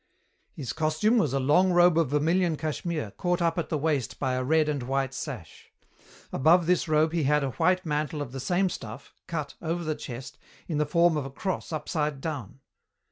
"His 0.55 0.73
costume 0.73 1.19
was 1.19 1.31
a 1.31 1.39
long 1.39 1.71
robe 1.73 1.95
of 1.95 2.09
vermilion 2.09 2.55
cashmere 2.57 3.11
caught 3.19 3.39
up 3.39 3.59
at 3.59 3.69
the 3.69 3.77
waist 3.77 4.17
by 4.17 4.33
a 4.33 4.43
red 4.43 4.67
and 4.67 4.81
white 4.81 5.13
sash. 5.13 5.71
Above 6.33 6.65
this 6.65 6.87
robe 6.87 7.11
he 7.13 7.21
had 7.25 7.43
a 7.43 7.51
white 7.51 7.85
mantle 7.85 8.19
of 8.23 8.31
the 8.31 8.39
same 8.39 8.67
stuff, 8.67 9.13
cut, 9.27 9.53
over 9.61 9.83
the 9.83 9.93
chest, 9.93 10.39
in 10.67 10.79
the 10.79 10.87
form 10.87 11.17
of 11.17 11.25
a 11.27 11.29
cross 11.29 11.71
upside 11.71 12.19
down." 12.19 12.61